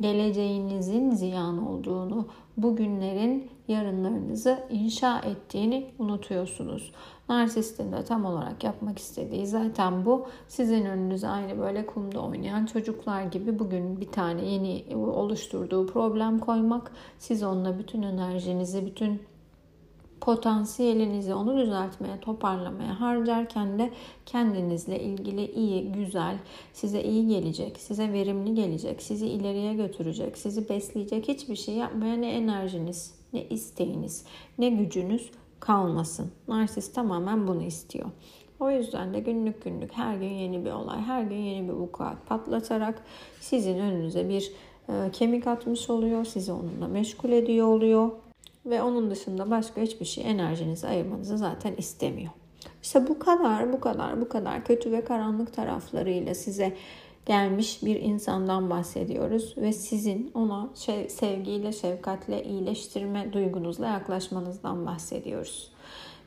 geleceğinizin 0.00 1.10
ziyan 1.10 1.66
olduğunu, 1.66 2.28
bugünlerin 2.56 3.50
yarınlarınızı 3.68 4.58
inşa 4.70 5.18
ettiğini 5.18 5.86
unutuyorsunuz. 5.98 6.92
Narsistin 7.32 7.92
de 7.92 8.04
tam 8.04 8.24
olarak 8.24 8.64
yapmak 8.64 8.98
istediği 8.98 9.46
zaten 9.46 10.04
bu. 10.04 10.26
Sizin 10.48 10.84
önünüze 10.84 11.28
aynı 11.28 11.58
böyle 11.58 11.86
kumda 11.86 12.20
oynayan 12.20 12.66
çocuklar 12.66 13.22
gibi 13.22 13.58
bugün 13.58 14.00
bir 14.00 14.08
tane 14.08 14.44
yeni 14.44 14.96
oluşturduğu 14.96 15.86
problem 15.86 16.38
koymak. 16.38 16.92
Siz 17.18 17.42
onunla 17.42 17.78
bütün 17.78 18.02
enerjinizi, 18.02 18.86
bütün 18.86 19.22
potansiyelinizi 20.20 21.34
onu 21.34 21.58
düzeltmeye, 21.58 22.20
toparlamaya 22.20 23.00
harcarken 23.00 23.78
de 23.78 23.90
kendinizle 24.26 25.00
ilgili 25.00 25.52
iyi, 25.52 25.92
güzel, 25.92 26.38
size 26.72 27.02
iyi 27.02 27.28
gelecek, 27.28 27.80
size 27.80 28.12
verimli 28.12 28.54
gelecek, 28.54 29.02
sizi 29.02 29.26
ileriye 29.26 29.74
götürecek, 29.74 30.38
sizi 30.38 30.68
besleyecek 30.68 31.28
hiçbir 31.28 31.56
şey 31.56 31.74
yapmaya 31.74 32.16
ne 32.16 32.30
enerjiniz, 32.32 33.14
ne 33.32 33.44
isteğiniz, 33.44 34.24
ne 34.58 34.68
gücünüz 34.68 35.30
kalmasın. 35.62 36.30
Narsist 36.48 36.94
tamamen 36.94 37.46
bunu 37.48 37.62
istiyor. 37.62 38.06
O 38.60 38.70
yüzden 38.70 39.14
de 39.14 39.20
günlük 39.20 39.64
günlük 39.64 39.92
her 39.92 40.16
gün 40.16 40.28
yeni 40.28 40.64
bir 40.64 40.70
olay, 40.70 41.00
her 41.00 41.22
gün 41.22 41.36
yeni 41.36 41.68
bir 41.68 41.72
vukuat 41.72 42.26
patlatarak 42.26 43.02
sizin 43.40 43.78
önünüze 43.78 44.28
bir 44.28 44.52
e, 44.88 45.10
kemik 45.12 45.46
atmış 45.46 45.90
oluyor. 45.90 46.24
Sizi 46.24 46.52
onunla 46.52 46.88
meşgul 46.88 47.30
ediyor 47.30 47.66
oluyor. 47.66 48.10
Ve 48.66 48.82
onun 48.82 49.10
dışında 49.10 49.50
başka 49.50 49.80
hiçbir 49.80 50.04
şey 50.04 50.30
enerjinizi 50.30 50.86
ayırmanızı 50.86 51.38
zaten 51.38 51.74
istemiyor. 51.76 52.30
İşte 52.82 53.08
bu 53.08 53.18
kadar, 53.18 53.72
bu 53.72 53.80
kadar, 53.80 54.20
bu 54.20 54.28
kadar 54.28 54.64
kötü 54.64 54.92
ve 54.92 55.04
karanlık 55.04 55.54
taraflarıyla 55.54 56.34
size 56.34 56.76
gelmiş 57.26 57.82
bir 57.82 58.00
insandan 58.00 58.70
bahsediyoruz 58.70 59.54
ve 59.56 59.72
sizin 59.72 60.30
ona 60.34 60.70
şey, 60.74 61.08
sevgiyle, 61.08 61.72
şefkatle, 61.72 62.44
iyileştirme 62.44 63.32
duygunuzla 63.32 63.86
yaklaşmanızdan 63.86 64.86
bahsediyoruz. 64.86 65.72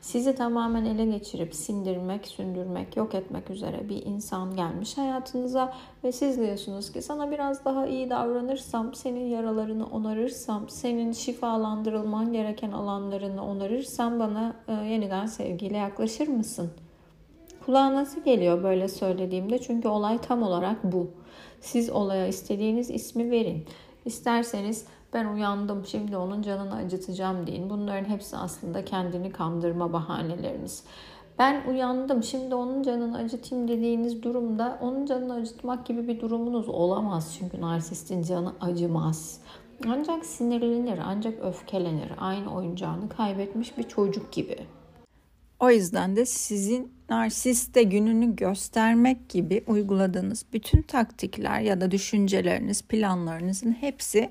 Sizi 0.00 0.34
tamamen 0.34 0.84
ele 0.84 1.04
geçirip 1.04 1.54
sindirmek, 1.54 2.26
sündürmek, 2.26 2.96
yok 2.96 3.14
etmek 3.14 3.50
üzere 3.50 3.88
bir 3.88 4.06
insan 4.06 4.56
gelmiş 4.56 4.98
hayatınıza 4.98 5.74
ve 6.04 6.12
siz 6.12 6.38
diyorsunuz 6.38 6.92
ki 6.92 7.02
sana 7.02 7.30
biraz 7.30 7.64
daha 7.64 7.86
iyi 7.86 8.10
davranırsam, 8.10 8.94
senin 8.94 9.24
yaralarını 9.24 9.86
onarırsam, 9.86 10.68
senin 10.68 11.12
şifalandırılman 11.12 12.32
gereken 12.32 12.72
alanlarını 12.72 13.46
onarırsam 13.46 14.20
bana 14.20 14.56
e, 14.68 14.72
yeniden 14.72 15.26
sevgiyle 15.26 15.76
yaklaşır 15.76 16.28
mısın? 16.28 16.70
Kulağa 17.66 17.94
nasıl 17.94 18.22
geliyor 18.22 18.62
böyle 18.62 18.88
söylediğimde? 18.88 19.58
Çünkü 19.58 19.88
olay 19.88 20.18
tam 20.20 20.42
olarak 20.42 20.84
bu. 20.84 21.10
Siz 21.60 21.90
olaya 21.90 22.26
istediğiniz 22.26 22.90
ismi 22.90 23.30
verin. 23.30 23.64
İsterseniz 24.04 24.86
ben 25.12 25.26
uyandım 25.26 25.86
şimdi 25.86 26.16
onun 26.16 26.42
canını 26.42 26.74
acıtacağım 26.74 27.46
deyin. 27.46 27.70
Bunların 27.70 28.08
hepsi 28.08 28.36
aslında 28.36 28.84
kendini 28.84 29.32
kandırma 29.32 29.92
bahaneleriniz. 29.92 30.84
Ben 31.38 31.66
uyandım 31.68 32.22
şimdi 32.22 32.54
onun 32.54 32.82
canını 32.82 33.16
acıtayım 33.18 33.68
dediğiniz 33.68 34.22
durumda 34.22 34.78
onun 34.80 35.06
canını 35.06 35.34
acıtmak 35.34 35.86
gibi 35.86 36.08
bir 36.08 36.20
durumunuz 36.20 36.68
olamaz. 36.68 37.36
Çünkü 37.38 37.60
narsistin 37.60 38.22
canı 38.22 38.52
acımaz. 38.60 39.40
Ancak 39.88 40.26
sinirlenir, 40.26 40.98
ancak 41.06 41.38
öfkelenir. 41.44 42.10
Aynı 42.18 42.54
oyuncağını 42.54 43.08
kaybetmiş 43.08 43.78
bir 43.78 43.82
çocuk 43.82 44.32
gibi. 44.32 44.56
O 45.60 45.70
yüzden 45.70 46.16
de 46.16 46.26
sizin 46.26 46.92
narsiste 47.10 47.82
gününü 47.82 48.36
göstermek 48.36 49.28
gibi 49.28 49.64
uyguladığınız 49.66 50.44
bütün 50.52 50.82
taktikler 50.82 51.60
ya 51.60 51.80
da 51.80 51.90
düşünceleriniz, 51.90 52.82
planlarınızın 52.82 53.72
hepsi 53.72 54.30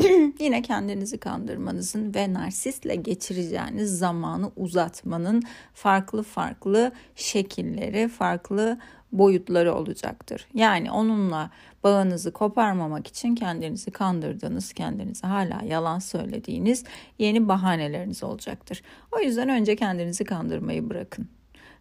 yine 0.40 0.62
kendinizi 0.62 1.18
kandırmanızın 1.18 2.14
ve 2.14 2.32
narsistle 2.32 2.94
geçireceğiniz 2.94 3.98
zamanı 3.98 4.50
uzatmanın 4.56 5.42
farklı 5.74 6.22
farklı 6.22 6.92
şekilleri, 7.16 8.08
farklı 8.08 8.78
boyutları 9.12 9.74
olacaktır. 9.74 10.46
Yani 10.54 10.90
onunla 10.90 11.50
bağınızı 11.84 12.32
koparmamak 12.32 13.06
için 13.06 13.34
kendinizi 13.34 13.90
kandırdığınız, 13.90 14.72
kendinize 14.72 15.26
hala 15.26 15.62
yalan 15.64 15.98
söylediğiniz 15.98 16.84
yeni 17.18 17.48
bahaneleriniz 17.48 18.22
olacaktır. 18.22 18.82
O 19.12 19.20
yüzden 19.20 19.48
önce 19.48 19.76
kendinizi 19.76 20.24
kandırmayı 20.24 20.90
bırakın. 20.90 21.28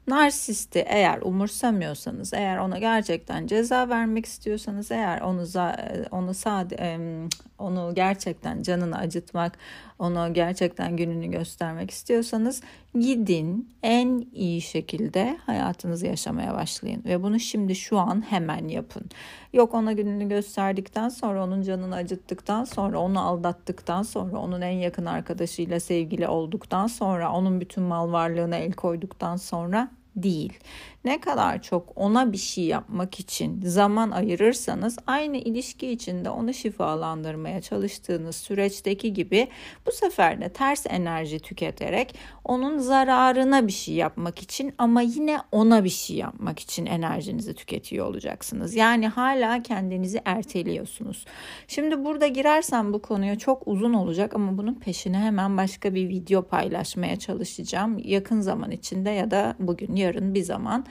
Narsisti 0.10 0.80
eğer 0.88 1.22
umursamıyorsanız, 1.22 2.34
eğer 2.34 2.58
ona 2.58 2.78
gerçekten 2.78 3.48
ceza 3.48 3.90
vermek 3.90 4.26
istiyorsanız, 4.26 4.92
eğer 4.92 5.22
onu 5.22 5.46
onu 6.12 6.34
sade 6.34 7.00
onu 7.60 7.92
gerçekten 7.96 8.62
canını 8.62 8.98
acıtmak, 8.98 9.58
onu 10.00 10.34
gerçekten 10.34 10.98
gününü 10.98 11.32
göstermek 11.32 11.92
istiyorsanız 11.92 12.62
gidin 13.00 13.70
en 13.84 14.26
iyi 14.34 14.62
şekilde 14.62 15.38
hayatınızı 15.46 16.06
yaşamaya 16.06 16.54
başlayın 16.54 17.04
ve 17.06 17.24
bunu 17.24 17.40
şimdi 17.40 17.76
şu 17.76 17.98
an 18.00 18.24
hemen 18.30 18.68
yapın. 18.68 19.10
Yok 19.54 19.74
ona 19.74 19.94
gününü 19.94 20.30
gösterdikten 20.30 21.10
sonra 21.10 21.44
onun 21.44 21.62
canını 21.62 21.96
acıttıktan 21.96 22.64
sonra 22.64 23.00
onu 23.00 23.28
aldattıktan 23.28 24.04
sonra 24.04 24.38
onun 24.38 24.62
en 24.62 24.78
yakın 24.78 25.06
arkadaşıyla 25.06 25.80
sevgili 25.80 26.28
olduktan 26.28 26.88
sonra 26.88 27.32
onun 27.32 27.62
bütün 27.62 27.84
mal 27.84 28.12
varlığına 28.12 28.56
el 28.56 28.72
koyduktan 28.72 29.36
sonra 29.36 29.90
değil. 30.24 30.54
Ne 31.06 31.22
kadar 31.22 31.62
çok 31.62 31.94
ona 31.96 32.32
bir 32.32 32.38
şey 32.38 32.64
yapmak 32.64 33.20
için 33.20 33.62
zaman 33.62 34.12
ayırırsanız 34.12 34.98
aynı 35.08 35.38
ilişki 35.38 35.92
içinde 35.92 36.30
onu 36.30 36.54
şifalandırmaya 36.54 37.62
çalıştığınız 37.62 38.36
süreçteki 38.36 39.14
gibi 39.14 39.48
bu 39.88 39.92
sefer 39.92 40.42
de 40.42 40.50
ters 40.50 40.86
enerji 40.90 41.40
tüketerek 41.40 42.16
onun 42.44 42.78
zararına 42.78 43.68
bir 43.68 43.72
şey 43.72 43.96
yapmak 43.96 44.40
için 44.42 44.74
ama 44.78 45.02
yine 45.02 45.40
ona 45.52 45.84
bir 45.84 45.90
şey 45.90 46.16
yapmak 46.16 46.60
için 46.60 46.86
enerjinizi 46.86 47.54
tüketiyor 47.54 48.08
olacaksınız. 48.08 48.76
Yani 48.76 49.08
hala 49.08 49.64
kendinizi 49.64 50.22
erteliyorsunuz. 50.26 51.26
Şimdi 51.68 52.06
burada 52.06 52.28
girersem 52.28 52.94
bu 52.94 53.02
konuya 53.02 53.38
çok 53.38 53.68
uzun 53.68 53.94
olacak 53.94 54.36
ama 54.36 54.58
bunun 54.58 54.74
peşine 54.74 55.18
hemen 55.18 55.58
başka 55.58 55.96
bir 55.96 56.10
video 56.10 56.42
paylaşmaya 56.42 57.20
çalışacağım. 57.20 57.98
Yakın 58.04 58.42
zaman 58.42 58.72
içinde 58.72 59.10
ya 59.10 59.32
da 59.32 59.56
bugün 59.60 59.96
yarın 59.96 60.34
bir 60.34 60.44
zaman. 60.44 60.86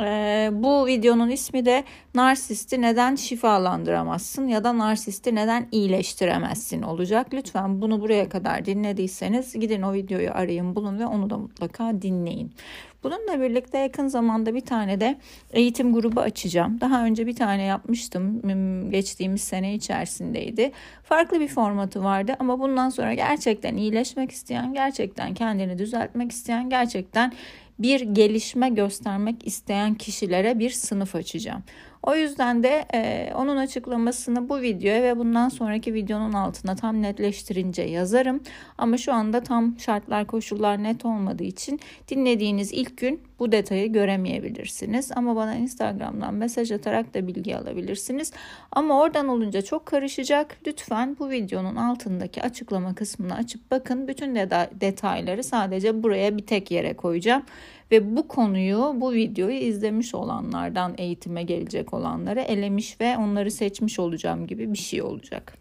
Ee, 0.00 0.50
bu 0.52 0.86
videonun 0.86 1.30
ismi 1.30 1.64
de 1.64 1.84
narsisti 2.14 2.82
neden 2.82 3.14
şifalandıramazsın 3.14 4.48
ya 4.48 4.64
da 4.64 4.78
narsisti 4.78 5.34
neden 5.34 5.68
iyileştiremezsin 5.72 6.82
olacak. 6.82 7.26
Lütfen 7.32 7.82
bunu 7.82 8.00
buraya 8.00 8.28
kadar 8.28 8.64
dinlediyseniz 8.64 9.52
gidin 9.52 9.82
o 9.82 9.92
videoyu 9.92 10.30
arayın 10.30 10.76
bulun 10.76 10.98
ve 10.98 11.06
onu 11.06 11.30
da 11.30 11.38
mutlaka 11.38 12.02
dinleyin. 12.02 12.52
Bununla 13.02 13.40
birlikte 13.40 13.78
yakın 13.78 14.06
zamanda 14.06 14.54
bir 14.54 14.60
tane 14.60 15.00
de 15.00 15.18
eğitim 15.52 15.94
grubu 15.94 16.20
açacağım. 16.20 16.80
Daha 16.80 17.04
önce 17.04 17.26
bir 17.26 17.36
tane 17.36 17.62
yapmıştım. 17.62 18.42
Geçtiğimiz 18.90 19.40
sene 19.40 19.74
içerisindeydi. 19.74 20.72
Farklı 21.02 21.40
bir 21.40 21.48
formatı 21.48 22.04
vardı 22.04 22.36
ama 22.38 22.60
bundan 22.60 22.90
sonra 22.90 23.14
gerçekten 23.14 23.76
iyileşmek 23.76 24.30
isteyen, 24.30 24.72
gerçekten 24.74 25.34
kendini 25.34 25.78
düzeltmek 25.78 26.32
isteyen, 26.32 26.70
gerçekten 26.70 27.32
bir 27.78 28.00
gelişme 28.00 28.68
göstermek 28.68 29.46
isteyen 29.46 29.94
kişilere 29.94 30.58
bir 30.58 30.70
sınıf 30.70 31.14
açacağım. 31.14 31.62
O 32.02 32.14
yüzden 32.14 32.62
de 32.62 32.84
e, 32.94 33.32
onun 33.34 33.56
açıklamasını 33.56 34.48
bu 34.48 34.60
videoya 34.60 35.02
ve 35.02 35.18
bundan 35.18 35.48
sonraki 35.48 35.94
videonun 35.94 36.32
altına 36.32 36.76
tam 36.76 37.02
netleştirince 37.02 37.82
yazarım. 37.82 38.40
Ama 38.78 38.96
şu 38.96 39.12
anda 39.12 39.42
tam 39.42 39.78
şartlar 39.78 40.26
koşullar 40.26 40.82
net 40.82 41.04
olmadığı 41.04 41.44
için 41.44 41.80
dinlediğiniz 42.08 42.72
ilk 42.72 42.96
gün 42.96 43.20
bu 43.38 43.52
detayı 43.52 43.92
göremeyebilirsiniz. 43.92 45.10
Ama 45.16 45.36
bana 45.36 45.54
Instagram'dan 45.54 46.34
mesaj 46.34 46.72
atarak 46.72 47.14
da 47.14 47.26
bilgi 47.26 47.56
alabilirsiniz. 47.56 48.32
Ama 48.72 49.00
oradan 49.00 49.28
olunca 49.28 49.62
çok 49.62 49.86
karışacak. 49.86 50.56
Lütfen 50.66 51.16
bu 51.18 51.30
videonun 51.30 51.76
altındaki 51.76 52.42
açıklama 52.42 52.94
kısmını 52.94 53.34
açıp 53.34 53.70
bakın. 53.70 54.08
Bütün 54.08 54.34
detayları 54.80 55.44
sadece 55.44 56.02
buraya 56.02 56.36
bir 56.36 56.46
tek 56.46 56.70
yere 56.70 56.94
koyacağım. 56.94 57.42
Ve 57.90 58.16
bu 58.16 58.28
konuyu, 58.28 58.92
bu 58.96 59.12
videoyu 59.12 59.56
izlemiş 59.56 60.14
olanlardan 60.14 60.94
eğitime 60.98 61.42
gelecek 61.42 61.94
olanları 61.94 62.40
elemiş 62.40 63.00
ve 63.00 63.16
onları 63.16 63.50
seçmiş 63.50 63.98
olacağım 63.98 64.46
gibi 64.46 64.72
bir 64.72 64.78
şey 64.78 65.02
olacak. 65.02 65.54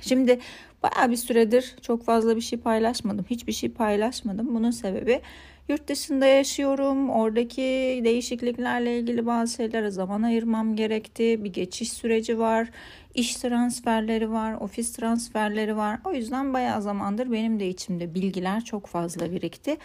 Şimdi 0.00 0.38
baya 0.82 1.10
bir 1.10 1.16
süredir 1.16 1.76
çok 1.82 2.04
fazla 2.04 2.36
bir 2.36 2.40
şey 2.40 2.58
paylaşmadım. 2.58 3.24
Hiçbir 3.30 3.52
şey 3.52 3.70
paylaşmadım. 3.70 4.54
Bunun 4.54 4.70
sebebi 4.70 5.20
yurt 5.68 5.88
dışında 5.88 6.26
yaşıyorum. 6.26 7.10
Oradaki 7.10 8.00
değişikliklerle 8.04 8.98
ilgili 8.98 9.26
bazı 9.26 9.54
şeylere 9.54 9.90
zaman 9.90 10.22
ayırmam 10.22 10.76
gerekti. 10.76 11.44
Bir 11.44 11.52
geçiş 11.52 11.92
süreci 11.92 12.38
var. 12.38 12.70
İş 13.14 13.36
transferleri 13.36 14.30
var, 14.30 14.54
ofis 14.60 14.92
transferleri 14.92 15.76
var. 15.76 16.00
O 16.04 16.12
yüzden 16.12 16.54
bayağı 16.54 16.82
zamandır 16.82 17.32
benim 17.32 17.60
de 17.60 17.68
içimde 17.68 18.14
bilgiler 18.14 18.64
çok 18.64 18.86
fazla 18.86 19.32
birikti. 19.32 19.76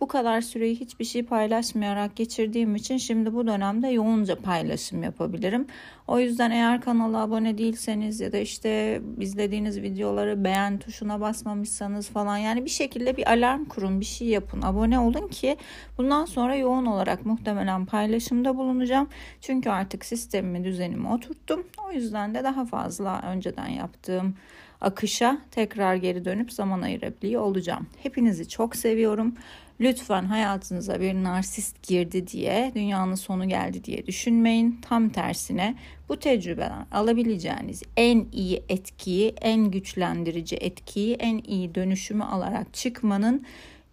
Bu 0.00 0.08
kadar 0.08 0.40
süreyi 0.40 0.80
hiçbir 0.80 1.04
şey 1.04 1.22
paylaşmayarak 1.22 2.16
geçirdiğim 2.16 2.76
için 2.76 2.96
şimdi 2.96 3.34
bu 3.34 3.46
dönemde 3.46 3.88
yoğunca 3.88 4.36
paylaşım 4.36 5.02
yapabilirim. 5.02 5.66
O 6.08 6.18
yüzden 6.18 6.50
eğer 6.50 6.80
kanala 6.80 7.22
abone 7.22 7.58
değilseniz 7.58 8.20
ya 8.20 8.32
da 8.32 8.38
işte 8.38 9.00
izlediğiniz 9.20 9.82
videoları 9.82 10.44
beğen 10.44 10.78
tuşuna 10.78 11.20
basmamışsanız 11.20 12.08
falan 12.08 12.36
yani 12.36 12.64
bir 12.64 12.70
şekilde 12.70 13.16
bir 13.16 13.32
alarm 13.32 13.64
kurun, 13.64 14.00
bir 14.00 14.04
şey 14.04 14.28
yapın. 14.28 14.62
Abone 14.62 14.98
olun 14.98 15.28
ki 15.28 15.56
bundan 15.98 16.24
sonra 16.24 16.56
yoğun 16.56 16.86
olarak 16.86 17.26
muhtemelen 17.26 17.86
paylaşımda 17.86 18.56
bulunacağım. 18.56 19.08
Çünkü 19.40 19.70
artık 19.70 20.04
sistemimi, 20.04 20.64
düzenimi 20.64 21.08
oturttum. 21.08 21.64
O 21.88 21.92
yüzden 21.92 22.34
de 22.34 22.44
daha 22.44 22.64
fazla 22.64 22.73
önceden 23.22 23.68
yaptığım 23.68 24.34
akışa 24.80 25.38
tekrar 25.50 25.94
geri 25.94 26.24
dönüp 26.24 26.52
zaman 26.52 26.82
ayırabiliyor 26.82 27.42
olacağım. 27.42 27.86
Hepinizi 28.02 28.48
çok 28.48 28.76
seviyorum. 28.76 29.34
Lütfen 29.80 30.24
hayatınıza 30.24 31.00
bir 31.00 31.14
narsist 31.14 31.82
girdi 31.82 32.26
diye 32.26 32.72
dünyanın 32.74 33.14
sonu 33.14 33.48
geldi 33.48 33.84
diye 33.84 34.06
düşünmeyin. 34.06 34.80
Tam 34.88 35.08
tersine 35.08 35.74
bu 36.08 36.16
tecrübeden 36.16 36.86
alabileceğiniz 36.92 37.82
en 37.96 38.26
iyi 38.32 38.62
etkiyi, 38.68 39.34
en 39.40 39.70
güçlendirici 39.70 40.56
etkiyi, 40.56 41.14
en 41.14 41.38
iyi 41.38 41.74
dönüşümü 41.74 42.24
alarak 42.24 42.74
çıkmanın 42.74 43.46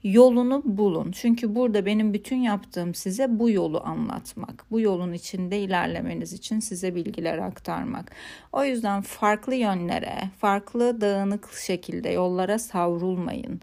yolunu 0.03 0.61
bulun. 0.65 1.11
Çünkü 1.11 1.55
burada 1.55 1.85
benim 1.85 2.13
bütün 2.13 2.37
yaptığım 2.37 2.95
size 2.95 3.39
bu 3.39 3.49
yolu 3.49 3.81
anlatmak. 3.85 4.65
Bu 4.71 4.79
yolun 4.79 5.13
içinde 5.13 5.59
ilerlemeniz 5.59 6.33
için 6.33 6.59
size 6.59 6.95
bilgiler 6.95 7.37
aktarmak. 7.37 8.11
O 8.51 8.63
yüzden 8.63 9.01
farklı 9.01 9.55
yönlere, 9.55 10.17
farklı 10.39 11.01
dağınık 11.01 11.53
şekilde 11.53 12.09
yollara 12.09 12.59
savrulmayın 12.59 13.61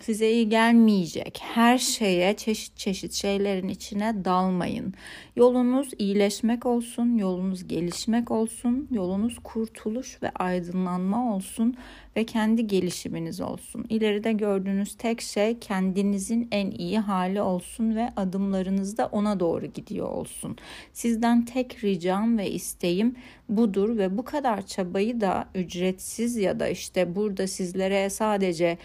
size 0.00 0.30
iyi 0.30 0.48
gelmeyecek 0.48 1.40
her 1.42 1.78
şeye 1.78 2.36
çeşit 2.36 2.76
çeşit 2.76 3.12
şeylerin 3.12 3.68
içine 3.68 4.24
dalmayın. 4.24 4.94
Yolunuz 5.36 5.88
iyileşmek 5.98 6.66
olsun, 6.66 7.18
yolunuz 7.18 7.68
gelişmek 7.68 8.30
olsun, 8.30 8.88
yolunuz 8.90 9.38
kurtuluş 9.44 10.22
ve 10.22 10.30
aydınlanma 10.30 11.34
olsun 11.34 11.76
ve 12.16 12.24
kendi 12.24 12.66
gelişiminiz 12.66 13.40
olsun. 13.40 13.86
İleride 13.88 14.32
gördüğünüz 14.32 14.94
tek 14.94 15.20
şey 15.20 15.58
kendinizin 15.58 16.48
en 16.50 16.70
iyi 16.70 16.98
hali 16.98 17.42
olsun 17.42 17.96
ve 17.96 18.12
adımlarınız 18.16 18.98
da 18.98 19.06
ona 19.06 19.40
doğru 19.40 19.66
gidiyor 19.66 20.08
olsun. 20.08 20.56
Sizden 20.92 21.44
tek 21.44 21.84
ricam 21.84 22.38
ve 22.38 22.50
isteğim 22.50 23.16
budur 23.48 23.98
ve 23.98 24.18
bu 24.18 24.24
kadar 24.24 24.66
çabayı 24.66 25.20
da 25.20 25.48
ücretsiz 25.54 26.36
ya 26.36 26.60
da 26.60 26.68
işte 26.68 27.16
burada 27.16 27.46
sizlere 27.46 28.10
sadece 28.10 28.78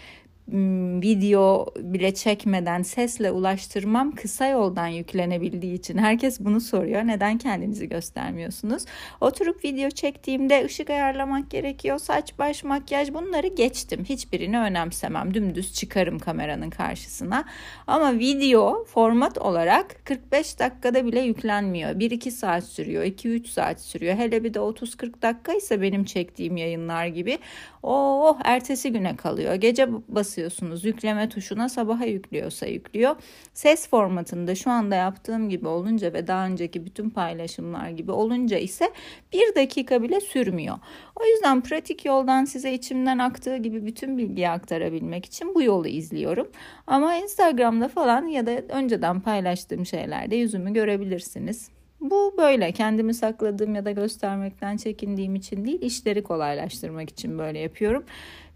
video 0.48 1.66
bile 1.76 2.14
çekmeden 2.14 2.82
sesle 2.82 3.30
ulaştırmam 3.30 4.14
kısa 4.14 4.46
yoldan 4.46 4.86
yüklenebildiği 4.86 5.74
için 5.74 5.98
herkes 5.98 6.40
bunu 6.40 6.60
soruyor. 6.60 7.02
Neden 7.02 7.38
kendinizi 7.38 7.88
göstermiyorsunuz? 7.88 8.84
Oturup 9.20 9.64
video 9.64 9.90
çektiğimde 9.90 10.64
ışık 10.64 10.90
ayarlamak 10.90 11.50
gerekiyor. 11.50 11.98
Saç, 11.98 12.38
baş, 12.38 12.64
makyaj 12.64 13.14
bunları 13.14 13.46
geçtim. 13.46 14.04
Hiçbirini 14.04 14.58
önemsemem. 14.58 15.34
Dümdüz 15.34 15.74
çıkarım 15.74 16.18
kameranın 16.18 16.70
karşısına. 16.70 17.44
Ama 17.86 18.18
video 18.18 18.84
format 18.84 19.38
olarak 19.38 20.04
45 20.04 20.58
dakikada 20.58 21.06
bile 21.06 21.20
yüklenmiyor. 21.20 21.90
1-2 21.90 22.30
saat 22.30 22.64
sürüyor. 22.64 23.04
2-3 23.04 23.46
saat 23.46 23.80
sürüyor. 23.80 24.14
Hele 24.14 24.44
bir 24.44 24.54
de 24.54 24.58
30-40 24.58 25.22
dakika 25.22 25.52
ise 25.52 25.82
benim 25.82 26.04
çektiğim 26.04 26.56
yayınlar 26.56 27.06
gibi. 27.06 27.38
Oh 27.82 28.38
ertesi 28.44 28.92
güne 28.92 29.16
kalıyor. 29.16 29.54
Gece 29.54 29.88
basıyorsunuz 30.32 30.84
yükleme 30.84 31.28
tuşuna 31.28 31.68
sabaha 31.68 32.04
yüklüyorsa 32.04 32.66
yüklüyor. 32.66 33.16
Ses 33.54 33.88
formatında 33.88 34.54
şu 34.54 34.70
anda 34.70 34.94
yaptığım 34.94 35.48
gibi 35.48 35.68
olunca 35.68 36.12
ve 36.12 36.26
daha 36.26 36.46
önceki 36.46 36.84
bütün 36.84 37.10
paylaşımlar 37.10 37.90
gibi 37.90 38.12
olunca 38.12 38.58
ise 38.58 38.92
bir 39.32 39.54
dakika 39.54 40.02
bile 40.02 40.20
sürmüyor. 40.20 40.78
O 41.16 41.24
yüzden 41.24 41.60
pratik 41.60 42.04
yoldan 42.04 42.44
size 42.44 42.72
içimden 42.72 43.18
aktığı 43.18 43.56
gibi 43.56 43.86
bütün 43.86 44.18
bilgiyi 44.18 44.48
aktarabilmek 44.48 45.24
için 45.24 45.54
bu 45.54 45.62
yolu 45.62 45.88
izliyorum. 45.88 46.50
Ama 46.86 47.14
Instagram'da 47.16 47.88
falan 47.88 48.26
ya 48.26 48.46
da 48.46 48.50
önceden 48.50 49.20
paylaştığım 49.20 49.86
şeylerde 49.86 50.36
yüzümü 50.36 50.72
görebilirsiniz. 50.72 51.70
Bu 52.02 52.34
böyle 52.38 52.72
kendimi 52.72 53.14
sakladığım 53.14 53.74
ya 53.74 53.84
da 53.84 53.90
göstermekten 53.90 54.76
çekindiğim 54.76 55.34
için 55.34 55.64
değil 55.64 55.82
işleri 55.82 56.22
kolaylaştırmak 56.22 57.10
için 57.10 57.38
böyle 57.38 57.58
yapıyorum. 57.58 58.04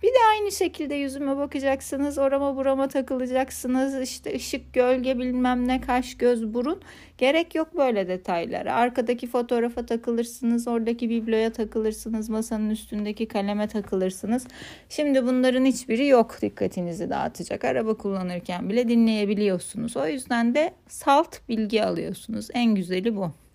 Bir 0.03 0.09
de 0.09 0.19
aynı 0.31 0.53
şekilde 0.53 0.95
yüzüme 0.95 1.37
bakacaksınız, 1.37 2.19
orama 2.19 2.57
burama 2.57 2.89
takılacaksınız. 2.89 4.01
İşte 4.01 4.35
ışık, 4.35 4.73
gölge 4.73 5.19
bilmem 5.19 5.69
ne, 5.69 5.81
kaş, 5.81 6.17
göz, 6.17 6.55
burun. 6.55 6.81
Gerek 7.19 7.55
yok 7.55 7.77
böyle 7.77 8.09
detaylara. 8.09 8.75
Arkadaki 8.75 9.27
fotoğrafa 9.27 9.87
takılırsınız, 9.87 10.69
oradaki 10.69 11.11
bibloya 11.11 11.53
takılırsınız, 11.53 12.29
masanın 12.29 12.71
üstündeki 12.71 13.29
kaleme 13.29 13.69
takılırsınız. 13.69 14.47
Şimdi 14.89 15.27
bunların 15.27 15.65
hiçbiri 15.65 16.07
yok 16.07 16.43
dikkatinizi 16.43 17.11
dağıtacak. 17.11 17.65
Araba 17.65 17.95
kullanırken 17.95 18.69
bile 18.69 18.89
dinleyebiliyorsunuz. 18.89 19.97
O 19.97 20.07
yüzden 20.07 20.55
de 20.55 20.75
salt 20.89 21.49
bilgi 21.49 21.85
alıyorsunuz. 21.85 22.49
En 22.55 22.75
güzeli 22.75 23.17
bu. 23.17 23.46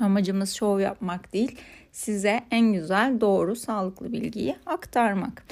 Amacımız 0.00 0.54
şov 0.54 0.80
yapmak 0.80 1.32
değil, 1.32 1.58
size 1.92 2.40
en 2.50 2.72
güzel, 2.72 3.20
doğru, 3.20 3.56
sağlıklı 3.56 4.12
bilgiyi 4.12 4.56
aktarmak. 4.66 5.44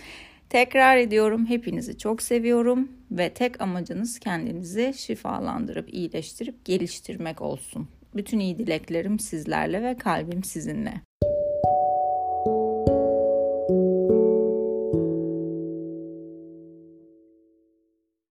Tekrar 0.49 0.97
ediyorum 0.97 1.47
hepinizi 1.47 1.99
çok 1.99 2.23
seviyorum 2.23 2.89
ve 3.11 3.35
tek 3.35 3.61
amacınız 3.61 4.19
kendinizi 4.19 4.95
şifalandırıp 4.97 5.95
iyileştirip 5.95 6.65
geliştirmek 6.65 7.43
olsun. 7.43 7.89
Bütün 8.17 8.39
iyi 8.39 8.59
dileklerim 8.59 9.19
sizlerle 9.19 9.83
ve 9.83 9.97
kalbim 9.99 10.45
sizinle. 10.45 11.01